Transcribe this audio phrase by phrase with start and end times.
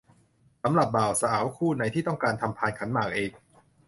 [0.63, 3.31] สำหรับบ่าวสาวคู่ไหนที่ต้องการทำพานขันหมากเอง